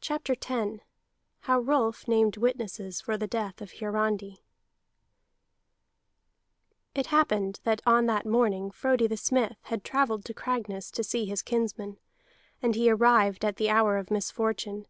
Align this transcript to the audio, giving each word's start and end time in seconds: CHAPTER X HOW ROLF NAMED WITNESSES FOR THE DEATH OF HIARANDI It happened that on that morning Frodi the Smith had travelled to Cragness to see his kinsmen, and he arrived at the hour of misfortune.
CHAPTER 0.00 0.36
X 0.40 0.76
HOW 1.40 1.58
ROLF 1.58 2.06
NAMED 2.06 2.36
WITNESSES 2.36 3.00
FOR 3.00 3.16
THE 3.16 3.26
DEATH 3.26 3.60
OF 3.60 3.72
HIARANDI 3.72 4.44
It 6.94 7.06
happened 7.06 7.58
that 7.64 7.82
on 7.84 8.06
that 8.06 8.24
morning 8.24 8.70
Frodi 8.70 9.08
the 9.08 9.16
Smith 9.16 9.56
had 9.62 9.82
travelled 9.82 10.24
to 10.26 10.32
Cragness 10.34 10.92
to 10.92 11.02
see 11.02 11.24
his 11.26 11.42
kinsmen, 11.42 11.98
and 12.62 12.76
he 12.76 12.88
arrived 12.88 13.44
at 13.44 13.56
the 13.56 13.68
hour 13.68 13.96
of 13.96 14.12
misfortune. 14.12 14.86